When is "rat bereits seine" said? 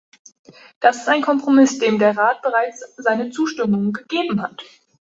2.17-3.29